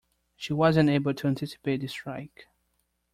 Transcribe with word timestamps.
She 0.35 0.51
wasn't 0.51 0.89
able 0.89 1.13
to 1.13 1.27
anticipate 1.27 1.81
the 1.81 1.87
strike. 1.87 2.47